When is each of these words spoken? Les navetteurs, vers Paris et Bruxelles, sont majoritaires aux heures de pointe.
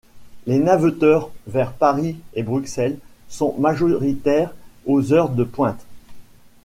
Les 0.47 0.57
navetteurs, 0.57 1.29
vers 1.45 1.73
Paris 1.73 2.17
et 2.33 2.41
Bruxelles, 2.41 2.97
sont 3.29 3.53
majoritaires 3.59 4.51
aux 4.87 5.13
heures 5.13 5.29
de 5.29 5.43
pointe. 5.43 5.85